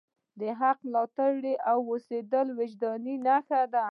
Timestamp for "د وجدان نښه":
2.51-3.61